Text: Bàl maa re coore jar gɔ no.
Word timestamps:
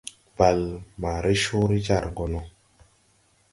Bàl 0.37 0.61
maa 1.01 1.19
re 1.23 1.33
coore 1.43 1.77
jar 1.85 2.05
gɔ 2.15 2.25
no. 2.31 2.41